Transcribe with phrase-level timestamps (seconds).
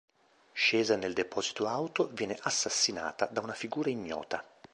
[0.55, 4.43] Scesa nel deposito auto, viene assassinata da una figura ignota.